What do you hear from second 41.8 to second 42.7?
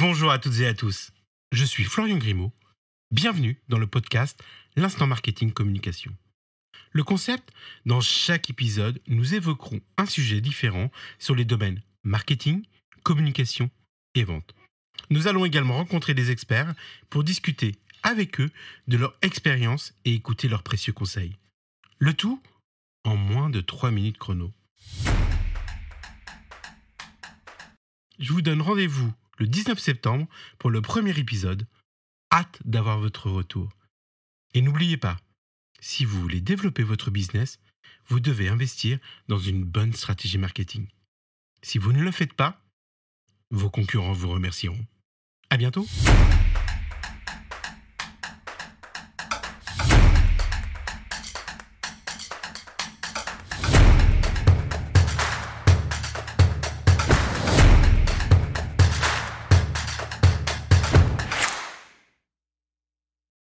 ne le faites pas,